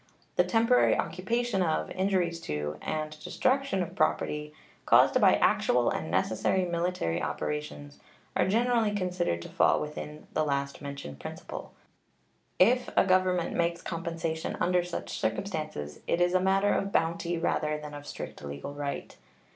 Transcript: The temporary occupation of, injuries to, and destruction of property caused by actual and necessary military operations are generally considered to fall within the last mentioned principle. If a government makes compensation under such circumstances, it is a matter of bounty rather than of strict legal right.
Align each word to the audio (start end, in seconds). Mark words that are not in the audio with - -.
The 0.35 0.43
temporary 0.43 0.97
occupation 0.97 1.61
of, 1.61 1.91
injuries 1.91 2.39
to, 2.41 2.79
and 2.81 3.11
destruction 3.23 3.83
of 3.83 3.93
property 3.93 4.51
caused 4.87 5.21
by 5.21 5.35
actual 5.35 5.91
and 5.91 6.09
necessary 6.09 6.65
military 6.65 7.21
operations 7.21 7.99
are 8.35 8.47
generally 8.47 8.95
considered 8.95 9.43
to 9.43 9.49
fall 9.49 9.79
within 9.79 10.25
the 10.33 10.43
last 10.43 10.81
mentioned 10.81 11.19
principle. 11.19 11.73
If 12.57 12.89
a 12.97 13.05
government 13.05 13.53
makes 13.55 13.83
compensation 13.83 14.57
under 14.59 14.83
such 14.83 15.19
circumstances, 15.19 15.99
it 16.07 16.19
is 16.19 16.33
a 16.33 16.39
matter 16.41 16.73
of 16.73 16.91
bounty 16.91 17.37
rather 17.37 17.77
than 17.77 17.93
of 17.93 18.07
strict 18.07 18.43
legal 18.43 18.73
right. 18.73 19.15